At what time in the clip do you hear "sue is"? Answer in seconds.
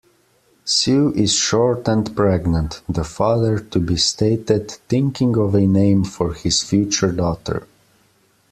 0.65-1.31